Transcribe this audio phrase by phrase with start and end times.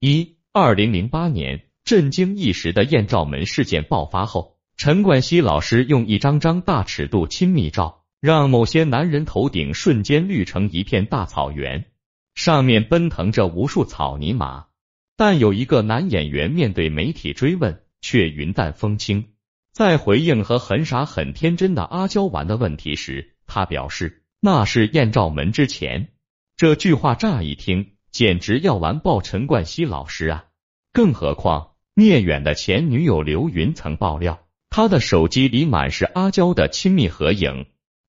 [0.00, 11.86] 一，二零零八年，震惊一时的艳照门事件爆发后，陈冠希老师用一张张大尺度亲密照，让某些男人头顶瞬间绿成一片大草原，
[12.36, 14.66] 上面奔腾着无数草泥马。
[15.16, 19.30] 但有一个男演员面对媒体追问，却云淡风轻。
[19.72, 26.10] 在回应和很傻很天真的阿娇玩的问题时，他表示那是艳照门之前。
[26.56, 27.94] 这句话乍一听。
[28.10, 30.44] 简直要完爆陈冠希老师啊！
[30.92, 37.66] 更何况聂远的前女友刘云曾爆料，他的手机里满是阿娇的亲密合影。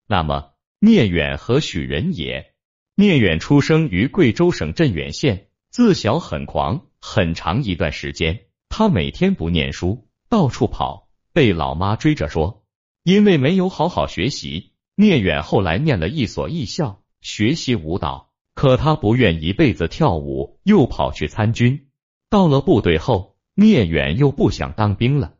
[0.07, 2.53] 那么聂远和许人也？
[2.95, 12.65] 聂远出生于贵州省镇远县，自小很狂，很长一段时间他每天不念书，到处跑，被老妈追着说。
[13.03, 18.28] 因为没有好好学习，聂远后来念了一所艺校，学习舞蹈。
[18.59, 21.87] 可他不愿一辈子跳舞，又跑去参军。
[22.29, 25.35] 到了部队后，聂远又不想当兵了，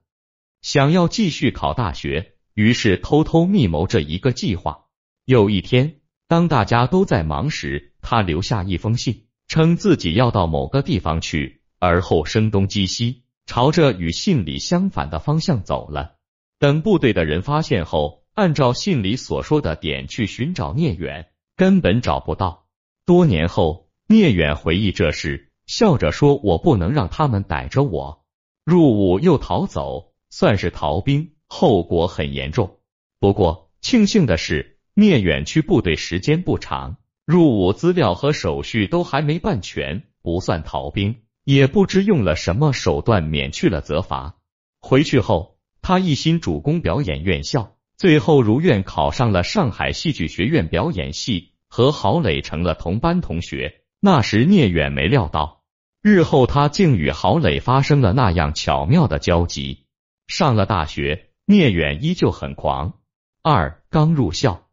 [0.62, 4.86] 想要继续考大学，于是偷偷密谋着一个计划。
[5.26, 16.16] 有一天，当大家都在忙时，他留下一封信，称自己要到某个地方去，而后声东击西，朝着与信里相反的方向走了。
[16.58, 22.69] 等部队的人发现后，按照信里所说的点去寻找聂远，根本找不到。
[23.10, 28.24] 多年后，聂远回忆这事，笑着说：“我不能让他们逮着我，
[28.64, 32.78] 入伍又逃走，算是逃兵，后果很严重。
[33.20, 41.24] 不过庆幸的是，聂远去部队时间不长，入伍资料和手续都还没办全，不算逃兵。
[41.46, 44.36] 也不知用了什么手段免去了责罚。
[44.82, 53.82] 回去后，他一心主攻表演院校，最后如愿考上了上海戏剧学院表演系。”和郝磊成了同班同学。
[54.02, 55.64] 那时聂远没料到，
[56.02, 59.86] 日后他竟与郝磊发生了那样巧妙的交集。
[60.28, 63.00] 上了大学，聂远依旧很狂。
[63.42, 64.70] 二刚入校，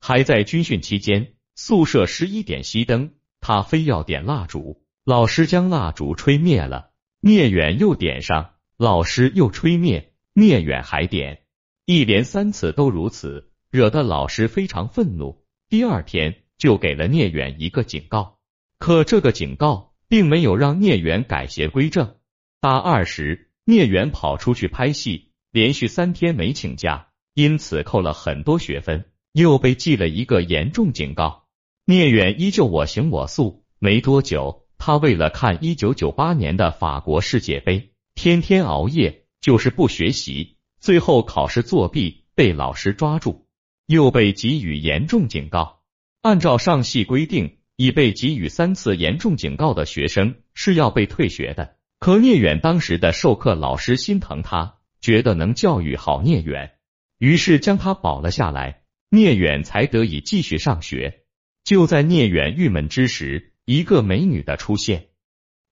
[0.00, 6.90] 还在军训期间，宿舍十一点熄灯，他非要点蜡烛，老师将蜡烛吹灭了，
[7.20, 11.42] 聂远又点上，老师又吹灭，聂远还点，
[11.86, 15.39] 一连三次都如此，惹得老师非常愤怒。
[15.70, 18.40] 第二天就给了聂远一个警告，
[18.80, 22.16] 可这个警告并没有让聂远改邪归正。
[22.60, 31.46] 大二时，聂远跑出去拍戏，连续三天没请假，因此扣了很多学分，又被记了一个严重警告。
[31.84, 43.46] 聂远依旧我行我素，没多久，他为了看一九九八年的法国世界杯，天天熬夜，就是不学习，最后考试作弊，被老师抓住。
[43.90, 45.80] 又被给予严重警告。
[46.22, 51.74] 按照上系规定，已被给予三次严重警告的学生是要被退学的。
[51.98, 56.76] 可聂远当时的授课老师心疼他，觉得能教育好聂远，
[57.18, 61.24] 于是将他保了下来，聂远才得以继续上学。
[61.64, 65.08] 就在聂远郁闷之时，一个美女的出现，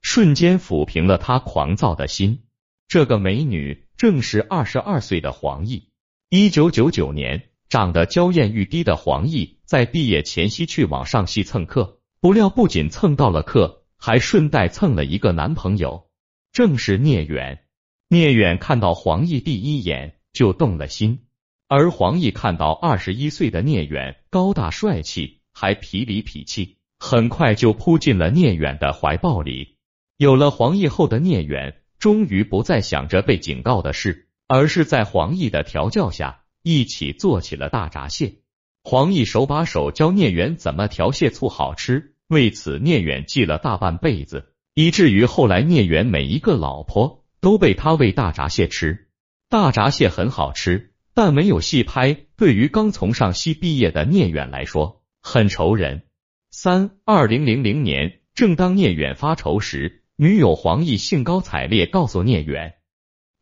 [0.02, 2.42] 瞬间抚平了他狂躁的心。
[2.88, 5.84] 这个美女正是二十二岁的黄奕。
[6.30, 7.47] 一九九九年。
[7.68, 16.08] 长得娇艳欲滴的黄奕，在毕业前夕去网上戏蹭课，不料不仅蹭到了课，还顺带蹭了一个男朋友，
[16.52, 17.64] 正是聂远。
[18.08, 21.26] 聂远看到黄奕第一眼就动了心，
[21.68, 29.76] 而黄奕看到二十一岁的聂远高大帅气，还痞里痞气，很快就扑进了聂远的怀抱里。
[30.16, 36.44] 有了黄奕后的聂远，终于不再想着被警告的事，而是在黄奕的调教下。
[36.68, 38.40] 一起做起了大闸蟹，
[38.84, 49.08] 黄奕手把手教聂远怎么调蟹醋好吃，为此聂远记了大半辈子，以至于后来聂远每一个老婆都被他喂大闸蟹吃。
[49.48, 56.02] 大闸蟹很好吃，但没有戏拍，对于刚从上戏毕业的聂远来说很愁人。
[56.50, 62.74] 三二零零零年，正当聂远发愁时，女友黄奕兴高采烈告诉聂远：“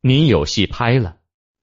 [0.00, 1.16] 你有戏拍了。”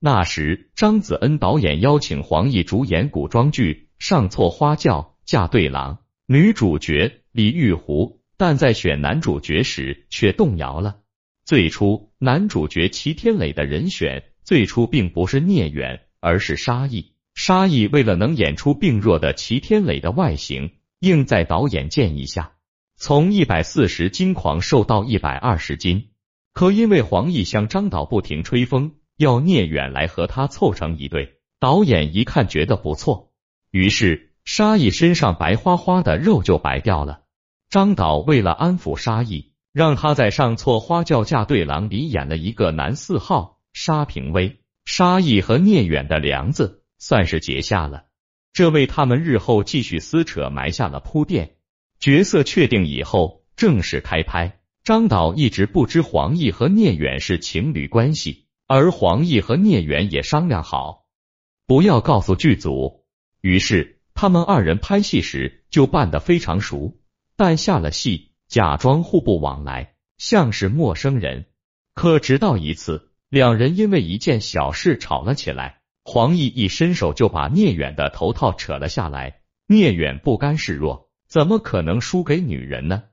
[0.05, 5.95] 那时，张子恩导演邀请黄奕主演古装剧《上错花轿嫁对郎》，
[6.25, 10.97] 女主角李玉湖，但在选男主角时却动摇了。
[11.45, 17.13] 最初，男主角齐天磊的人选最初并不是聂远，而是沙溢。
[17.33, 22.55] 沙溢为了能演出病弱的齐天磊的外形，硬在导演建议下，
[22.97, 26.09] 从一百四十斤狂瘦到一百二十斤。
[26.51, 28.95] 可因为黄奕向张导不停吹风。
[29.17, 33.31] 要聂远来和他凑成一对，导演一看觉得不错，
[33.71, 37.21] 于是沙溢身上白花花的肉就白掉了。
[37.69, 48.05] 张导为了安抚沙溢，让他在上错花轿嫁对郎里演了一个男四号沙平威、沙溢和聂远的梁子，算是结下了。
[48.51, 51.55] 这为他们日后继续撕扯埋下了铺垫。
[51.99, 54.59] 角色确定以后，正式开拍。
[54.83, 58.42] 张导一直不知黄奕和聂远是情侣关系，
[58.75, 61.05] 而黄奕和聂远也商量好
[61.67, 63.05] 不要告诉剧组。
[63.39, 66.97] 于是他们二人拍戏时就扮得非常熟，
[67.35, 68.31] 但下了戏。
[68.47, 71.45] 假装互不往来，像是陌生人。
[71.93, 79.41] 可直到一次，两人因为一件小事吵了起来，黄奕一伸手就把聂远的头套扯了下来。
[79.67, 83.03] 聂远不甘示弱，怎么可能输给女人呢？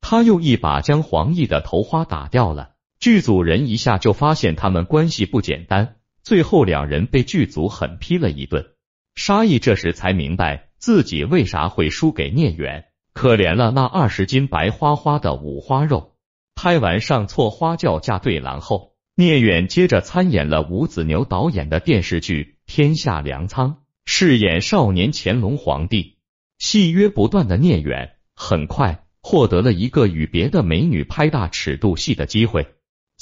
[0.00, 2.69] 他又一把将黄奕的头花打掉了。
[3.00, 8.66] 剧组人一下就发现他们关系不简单，最后两人被剧组狠批了一顿。
[9.14, 12.84] 沙溢这时才明白自己为啥会输给聂远。
[13.14, 16.12] 可怜了那二十斤白花花的五花肉。
[16.54, 23.70] 拍完上错花轿嫁对郎后，聂远接着参演了吴子牛导演的电视剧《天下粮仓》，
[24.04, 26.18] 饰演少年乾隆皇帝。
[26.58, 32.68] 戏约不断的聂远很快获得了一个与别的美女拍大尺度戏的机会。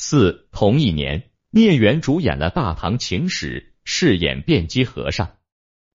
[0.01, 5.31] 四同一年，聂远主演了《大唐情史》，饰演辩机和尚，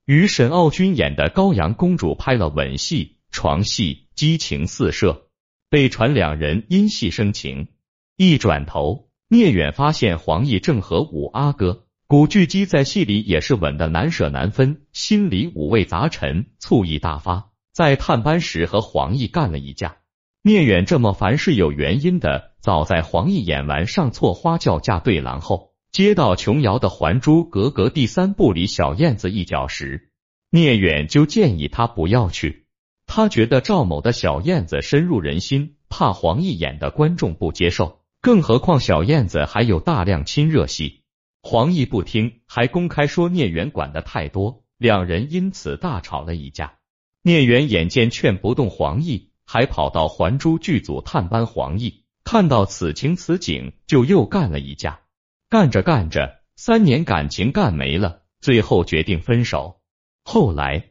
[0.05, 3.19] 与沈傲君演的高阳公主拍了吻戏。
[3.31, 5.29] 床戏激情四射，
[5.69, 7.69] 被传两人因戏生情。
[8.17, 17.51] 一转头，聂远发现黄奕正和五阿哥古巨基在戏里也是吻的难舍难分，心里五味杂陈，醋意大发。
[17.71, 19.95] 在探班时和黄奕干了一架。
[20.45, 30.11] 聂远这么烦是有原因的，早在黄奕演完上错花轿嫁对郎后，接到琼瑶的《还珠格格》第三部里小燕子一角时，
[30.49, 32.65] 聂远就建议他不要去。
[33.05, 41.03] 他觉得赵某的小燕子深入人心，怕黄奕演的观众不接受，更何况小燕子还有大量亲热戏。
[41.41, 46.73] 黄奕不听，还公开说聂远管的太多，两人因此大吵了一架。
[47.21, 55.01] 聂远眼见劝不动黄奕，还跑到还珠剧组探班黄奕，看到此情此景，就又干了一架。
[55.49, 59.81] 干着干着，三年感情干没了，最后决定分手。
[60.23, 60.89] 后来。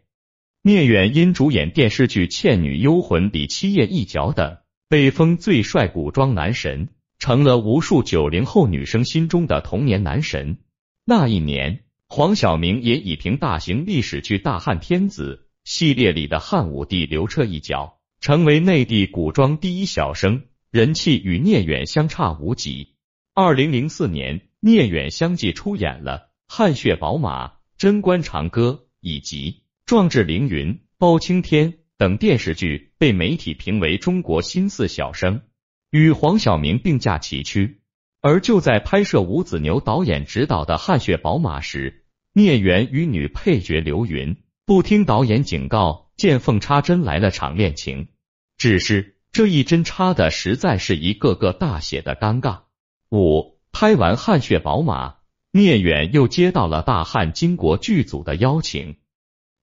[0.64, 4.58] 聂远因主演电视剧《倩女幽魂》里七夜一角等，
[4.88, 10.58] 被封最帅古装男神，成了无数九零后女生心中的童年男神。
[11.04, 22.94] 那一年，黄晓明也以凭大型历史剧《大汉天子》系列里的汉武帝刘彻一角，成为内地古装第一小生，人气与聂远相差无几。
[23.34, 29.64] 二零零四年，聂远相继出演了《汗血宝马》《贞观长歌》以及。
[29.86, 35.42] 壮志凌云、包青天等电视剧被媒体评为中国新四小生，
[35.90, 37.80] 与黄晓明并驾齐驱。
[38.20, 48.06] 而就在拍摄吴子牛导演执导的《汗血宝马》时，聂远与女配角刘云不听导演警告，见缝插针来了场恋情。
[48.62, 52.61] 只是这一针插的实在是一个个大写的尴尬。
[53.11, 55.09] 五拍完《汗血宝马》，
[55.50, 58.99] 聂远又接到了大汉金国剧组的邀请。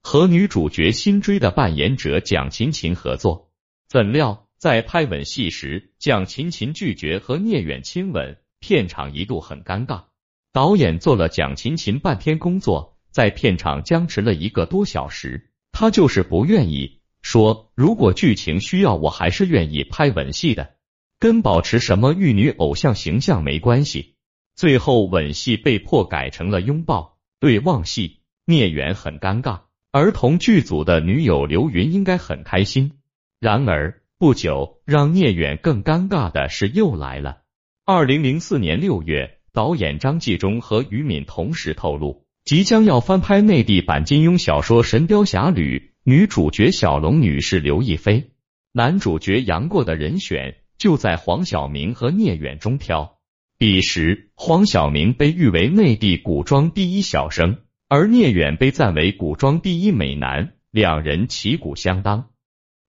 [0.03, 3.53] 和女主角辛追的扮演者蒋勤勤合作，
[3.87, 10.07] 怎料在拍吻戏时，蒋勤勤拒绝和聂远亲吻，片场一度很尴尬。
[10.51, 20.75] 导演做了蒋勤勤半天工作，在片场僵持了一个多小时，他就是不愿意说，如果剧情需要，我还是愿意拍吻戏的，
[21.19, 24.15] 跟保持什么玉女偶像形象没关系。
[24.55, 29.61] 最后吻戏被迫改成了拥抱对望戏，聂远很尴尬。
[29.91, 32.93] 儿童剧组的女友刘云应该很开心。
[33.39, 37.39] 然而不久，让聂远更尴尬的事又来了。
[37.85, 45.79] 二零零四年六月，导演张纪中和于敏同时透露，即将要翻拍内地版金庸小说《神雕侠侣》，
[46.09, 48.31] 女主角小龙女是刘亦菲，
[48.71, 53.19] 男主角杨过的人选就在黄晓明和聂远中挑。
[53.59, 57.59] 彼时，黄晓明被誉为内地古装第一小生。
[57.87, 62.31] 而聂远被赞为古装第一美男，两人旗鼓相当。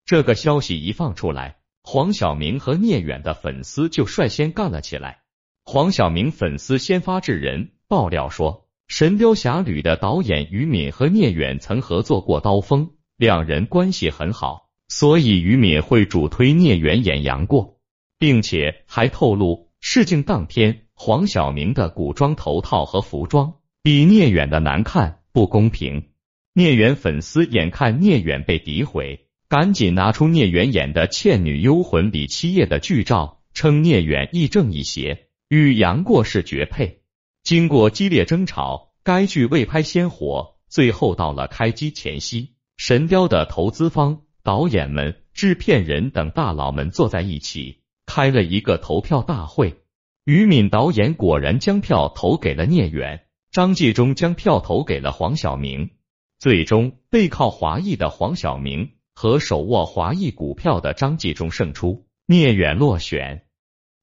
[0.07, 5.19] 这个消息一放出来，黄晓明和聂远的粉丝就率先干了起来。
[5.67, 12.87] 黄晓明粉丝先发制人，爆料说，《神雕侠侣》的导演于敏和聂远曾合作过《刀锋》，
[13.21, 17.79] 两人关系很好，所以于敏会主推聂远演杨过，
[18.19, 23.57] 并且还透露试镜当天，黄晓明的古装头套和服装。
[23.83, 26.09] 比聂远的难看，不公平。
[26.55, 37.03] 聂远粉丝眼看聂远被诋毁，赶紧拿出聂远演的《倩女幽魂》里七夜的剧照，称聂远亦正亦邪，与杨过是绝配。
[37.43, 49.83] 经过激烈争吵，该剧未拍先火，最后到了开机前夕，神雕的投资方、导演们、制片人等大佬们坐在一起，开了一个投票大会。
[50.25, 55.91] 于敏导演果然将票投给了聂远，张纪中将票投给了黄晓明。
[56.39, 63.45] 最终，背靠华谊的黄晓明和手握华谊股票的张纪中胜出，聂远落选。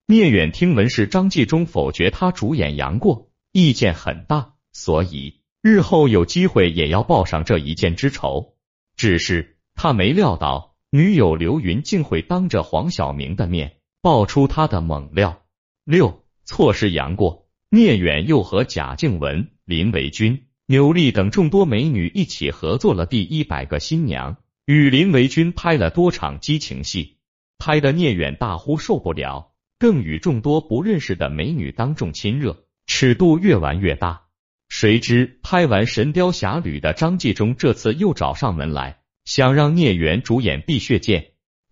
[0.06, 8.54] 聂远听闻是张纪中否决他主演杨过，意见很大，所以日后有机会也要报上这一箭之仇。
[8.98, 15.44] 只是他没料到女友刘云竟会当着黄晓明的面爆出他的猛料。
[15.86, 24.34] 六错失杨过，聂远又和贾静雯、林维君、牛莉等众多美女一起合作了《第一百个新娘》，
[24.66, 27.18] 与林维君拍了多场激情戏，
[27.58, 34.27] 拍的聂远大呼受不了，更与众多不认识的美女当众亲热，尺度越玩越大。
[34.80, 41.22] 谁知拍完《神雕侠侣》的张纪中这次又找上门来，想让聂远主演《碧血剑》，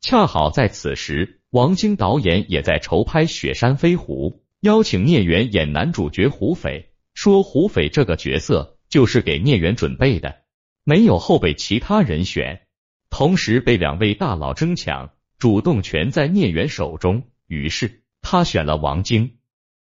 [0.01, 1.39] 恰好在此时。
[1.51, 4.31] 王晶导演也在筹拍《雪山飞狐》，
[4.61, 10.37] 邀请聂远演男主角胡斐，说胡斐这个角色就是给聂远准备的，
[10.83, 12.63] 没有后备其他人选。
[13.11, 19.35] 同时被两位大佬争抢，主动权在聂远手中，于是他选了王晶，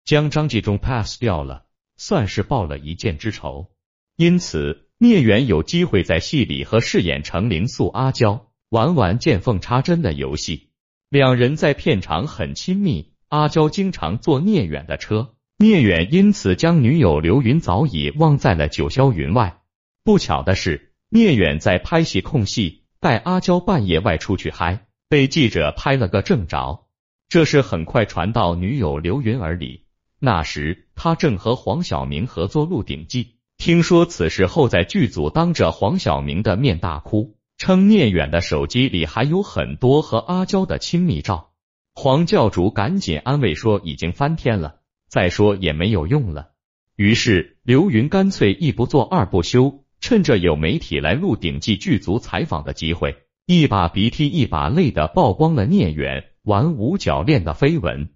[0.05, 1.65] 将张纪中 pass 掉了，
[1.99, 3.69] 算是报了一箭之仇。
[4.15, 10.69] 因此，聂远有机会在戏里和饰演程灵素阿娇玩玩见缝插针的游戏。
[11.09, 19.61] 两人在片场很亲密，阿娇经常坐聂远的车，聂远因此将女友刘云早已忘在了九霄云外。
[20.03, 26.87] 不巧的是，聂远在拍戏空隙，带阿娇半夜外出去嗨，被记者拍了个正着。
[27.27, 29.85] 这事很快传到女友刘云耳里，
[30.19, 33.23] 那时他正和黄晓明合作《鹿鼎记》，
[33.57, 37.35] 听说此事后，在剧组当着黄晓明的面大哭。
[37.57, 41.49] 称聂远的手机里还有很多和阿娇的亲密照，
[41.93, 44.77] 黄教主赶紧安慰说已经翻天了，
[45.09, 46.51] 再说也没有用了。
[46.95, 58.09] 于是刘云干脆一不做二不休，趁着有媒体来《鹿鼎记》剧组采访的机会，一把鼻涕一把泪的曝光了聂远玩五角恋的绯闻。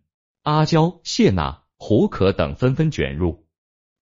[0.44, 3.46] 阿娇、谢娜、胡可等纷纷卷入，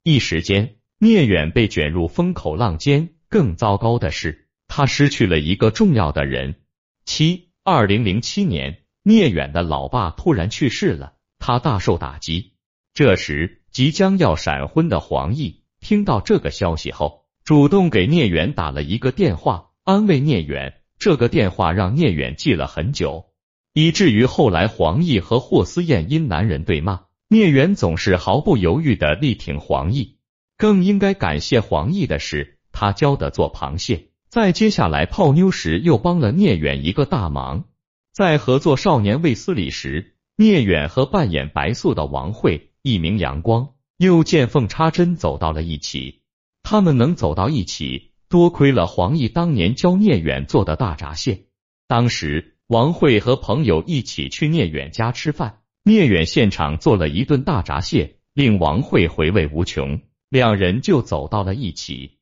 [0.03, 3.09] 一时间聂远被卷入风口浪尖。
[3.29, 4.47] 更糟糕的是。
[4.73, 6.55] 他失去了一个重要的人。
[7.03, 12.53] 七，二零零七年，聂远的老爸突然去世了，他大受打击。
[12.93, 20.81] 这时，即将要闪婚的黄奕听到这个消息后，主动给聂远打了一个电话，安慰聂远。
[20.97, 23.25] 这个电话让聂远记了很久，
[23.73, 27.01] 以至于后来黄奕和霍思燕因男人对骂，
[27.33, 30.15] 聂远总是毫不犹豫的力挺黄奕。
[30.57, 34.09] 更应该感谢黄奕的是，他教的做螃蟹。
[34.27, 37.69] 在接下来泡妞时，又帮了聂远一个大忙。
[38.11, 46.19] 在合作《少年卫斯理》时，聂远和扮演白素的王慧一名阳光又见缝插针走到了一起。
[46.63, 51.45] 他们能走到一起，多亏了黄奕当年教聂远做的大闸蟹。
[51.87, 62.17] 当时王慧和朋友一起去聂远家吃饭，聂远现场做了一顿大闸蟹，令王慧回味无穷，两人就走到了一起。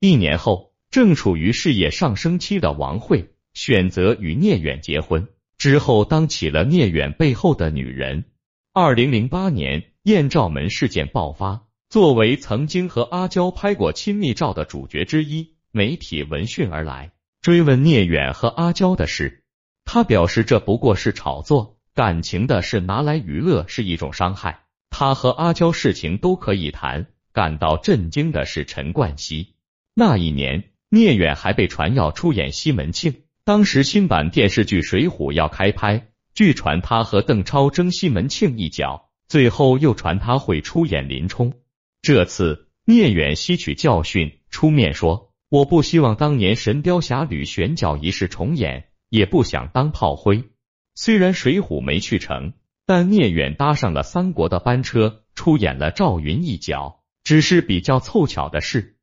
[0.00, 0.70] 一年后。
[0.90, 8.24] 正处于事业上升期的王慧选择与聂远结婚，之后当起了聂远背后的女人。
[8.72, 19.44] 二零零八年，艳照门事件爆发，作为曾经和阿娇拍过亲密照的主角之一，媒体闻讯而来，追问聂远和阿娇的事。
[19.84, 24.60] 他表示这不过是炒作，感情的事拿来娱乐是一种伤害。
[24.88, 27.08] 他和阿娇事情都可以谈。
[27.30, 29.48] 感到震惊的是陈冠希，
[29.92, 30.70] 那一年。
[30.88, 41.52] 聂远还被传要出演西门庆，当时新版电视剧《水浒》要开拍，据传他和邓超争西门庆一角，最后又传他会出演林冲。
[42.00, 50.44] 这次聂远吸取教训，出面说：“我不希望当年《神雕侠侣》选角一事重演，也不想当炮灰。”
[50.94, 52.52] 虽然《水浒》没去成，
[52.86, 58.96] 但聂远搭上了三国的班车，出演了赵云一角，只是比较凑巧的是，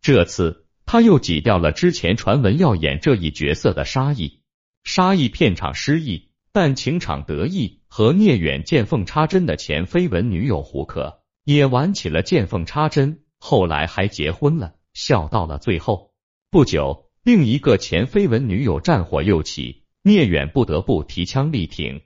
[0.00, 0.62] 这次。
[0.86, 4.42] 他又挤掉了之前传闻要演这一角色的沙溢，
[4.82, 16.12] 沙溢片场失意，但情场得意，和聂远见缝插针的前绯闻女友胡可也玩起了见缝插针，后来还结婚了，笑到了最后。
[16.50, 22.02] 不久，另一个前绯闻女友战火又起，聂远不得不提枪力挺。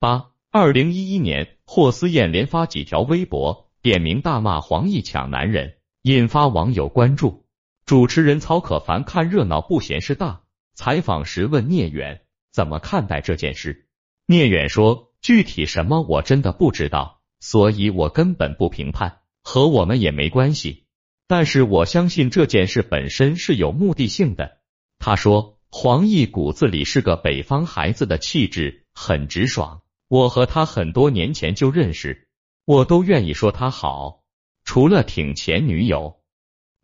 [0.00, 7.44] 八二零一一年，霍思燕连发几条微博，点名大骂黄奕抢男人，引发网友关注。
[7.84, 10.44] 主持人曹可凡看热闹不嫌事大，
[10.74, 13.86] 采访时问聂远怎么看待这件事。
[14.24, 20.86] 聂远说：“具体什么我真的不知道，所以我根本不评判，和我们也没关系。
[21.26, 24.60] 但是我相信这件事本身是有目的性的。”
[24.98, 29.80] 他说：“黄奕骨子里是个北方孩子的气质，很直爽。
[30.06, 32.28] 我和他很多年前就认识，
[32.66, 34.22] 我都愿意说他好，
[34.64, 36.20] 除了挺前女友。”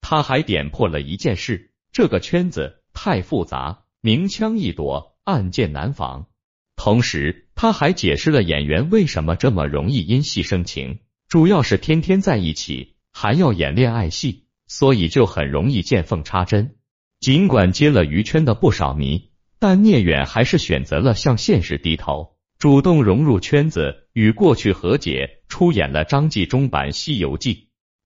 [0.01, 6.27] 他还点破了一件事：这个圈子太复杂，明枪易躲，暗箭难防。
[6.75, 16.78] 同时，他还解释了演员为什么这么容易因戏生情，主要是天天在一起，还要演恋爱戏，所以就很容易见缝插针。
[17.21, 27.55] 尽管接了娱圈的不少迷，但聂远还是选择了向现实低头，主动融入圈子，与过去和解，出演了张纪中版《西游记》。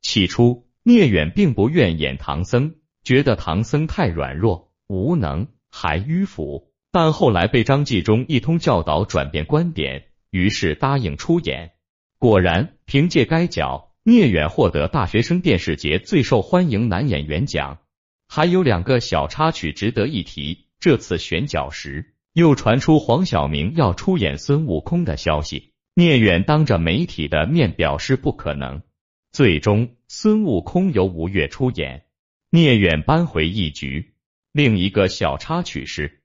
[0.01, 0.67] 起初。
[0.85, 6.73] 聂远并不愿演唐僧，觉得唐僧太软弱、无能，还迂腐。
[6.91, 11.71] 但后来被张纪中一通教导，转变观点，于是答应出演。
[12.19, 17.79] 果然，凭借该角，聂远获得大学生电视节最受欢迎男演员奖。
[18.35, 28.81] 还有两个小插曲值得一提：这次选角时，又传出黄晓明要出演孙悟空的消息，聂远当着媒体的面表示不可能。
[29.33, 32.07] 最终，孙悟空由吴越出演，
[32.49, 34.15] 聂远扳回一局。
[34.51, 36.23] 另一个小插曲是，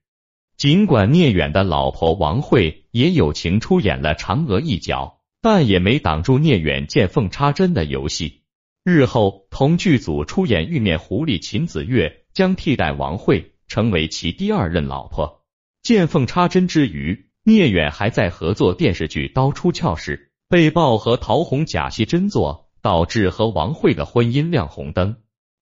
[0.56, 8.44] 尽管聂远的老婆王慧也友情出演了嫦娥一角，但也没挡住聂远见缝插针的游戏。
[8.88, 15.44] 日后同剧组出演玉面狐狸秦子月将替代王慧成为其第二任老婆。
[15.82, 22.66] 见缝插针之余，聂远还在合作电视剧《刀出鞘》时被曝和陶虹假戏真做。
[22.80, 25.16] 导致和王慧的婚姻亮红灯，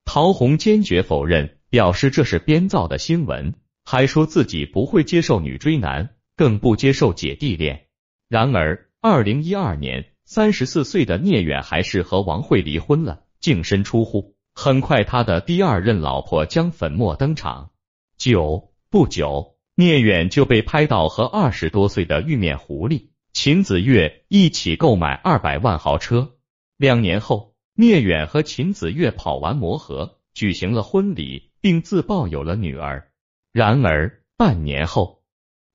[0.04, 3.54] 陶虹坚决否认，表示这是编造的新闻，
[3.86, 7.86] 还说自己不会接受女追男，更不接受姐弟恋。
[8.28, 14.34] 然而，二零一二年，三十四岁的聂远还是和王慧离婚了，净身出户。
[14.56, 17.70] 很快，他的第二任老婆将粉墨登场。
[18.18, 26.32] 九不久，聂远就被拍到和二十多岁的玉面狐狸秦子月一起购买二百万豪车。
[26.76, 33.12] 两年后，聂远和秦子月跑完磨合，举行了婚礼，并自曝有了女儿。
[33.52, 35.22] 然而，半年后，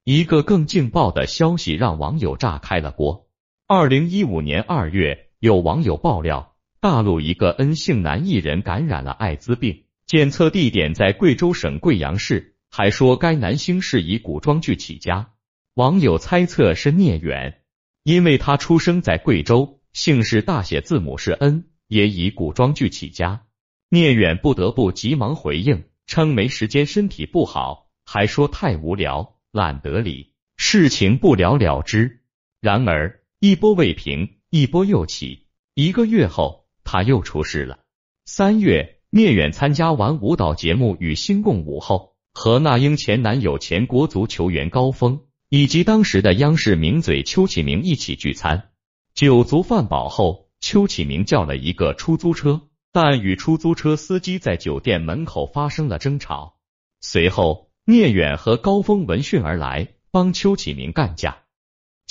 [0.03, 3.29] 一个更劲爆的消息让网友炸开了锅。
[3.73, 15.29] 二零一五年二月，有网友爆料，大陆一个 N 姓男艺人感染了艾滋病，检测地点在贵州省贵阳市，还说该男星是以古装剧起家。
[15.75, 17.61] 网友猜测是聂远，
[18.03, 19.79] 因为他出生在贵州。
[19.93, 23.43] 姓氏大写字母是 N，也以古装剧起家。
[23.89, 32.19] 聂远不得不急忙回应，称没时间，身体不好，还说太无聊，懒得理，事情不了了之。
[32.59, 35.47] 然而一波未平，一波又起。
[35.73, 37.79] 一个月后，他又出事了。
[38.23, 48.69] 三月，聂远参加完舞蹈节目《与星共舞》后，和那英前男友前国足球员高峰以及当时的央视名嘴邱启明一起聚餐。
[49.15, 56.57] 酒足饭饱后，邱启明叫了一个出租车，但与出租车司机在酒店门口发生了争吵。
[56.99, 61.39] 随后，聂远和高峰闻讯而来，帮邱启明干架。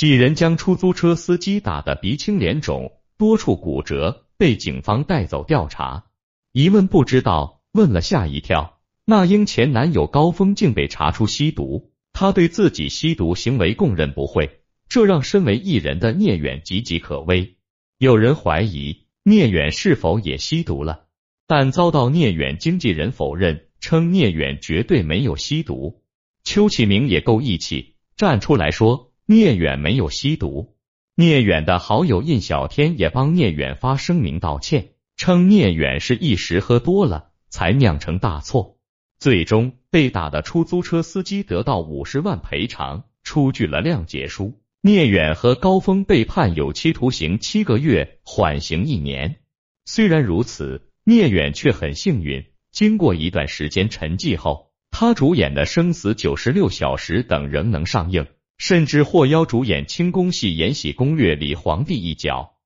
[0.01, 6.07] 几人将出租车司机打得鼻青脸肿，多处骨折，被警方带走调查。
[6.53, 8.81] 一问不知道，问了吓一跳。
[9.05, 14.63] 那英前男友高峰竟被查出吸毒，他对自己吸毒行为供认不讳。
[14.89, 17.57] 这让身为艺人的聂远岌岌可危。
[17.99, 21.09] 有人怀疑聂远是否也吸毒了，
[21.47, 26.03] 但遭到聂远经纪人否认，称聂远绝对没有吸毒。
[26.43, 30.75] 邱启明也够义气，站出来说聂远没有吸毒。
[31.15, 38.81] 聂远的好友印小天也帮聂远发声明道歉，称聂远是一时喝多了才酿成大错。
[39.21, 44.61] 最终，被打的出租车司机得到五十万赔偿，出具了谅解书。
[44.81, 49.37] 聂远和高峰被判有期徒刑七个月，缓刑一年。
[49.85, 58.27] 虽然如此，聂远却很幸运，经过一段时间沉寂后，他主演的《生死九十六小时》等仍能上映，
[58.61, 62.59] 甚至获邀主演清宫戏《延禧攻略》里皇帝一角，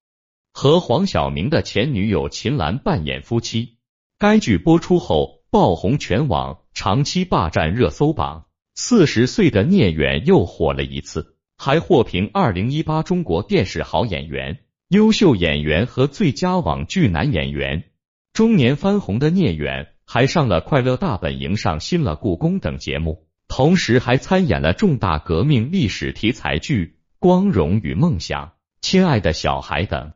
[0.53, 3.77] 和黄晓明的前女友秦岚扮演夫妻。
[4.19, 8.47] 该剧播出后爆红全网，长期霸占热搜榜。
[8.75, 11.37] 四十岁的聂远又火了一次。
[11.57, 17.85] 还获评二零一八中国电视好演员、优秀演员和最佳网剧男演员。
[18.33, 26.87] 中年翻红的聂远还上了《快乐大本营》上新了故宫等节目，同时还参演了重大革命历史题材剧
[27.19, 28.47] 《光荣与梦想》
[28.81, 30.13] 《亲爱的小孩》等，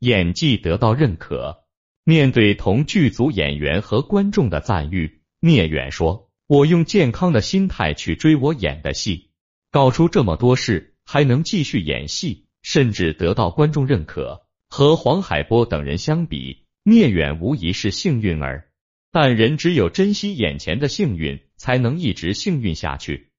[0.00, 1.64] 演技得到认可。
[2.04, 9.30] 面对同剧组演员和观众的赞誉，聂远说：“我用健康的心态去追我演的戏，
[9.70, 14.42] 搞出这么多事，还能继续演戏，甚至得到观众认可。
[14.68, 18.66] 和黄海波等人相比。”聂远无疑是幸运儿，
[19.12, 23.30] 但人只有珍惜眼前的幸运，才能一直幸运下去。